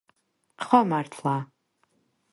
ხო 0.65 0.79
მართლა 0.89 1.35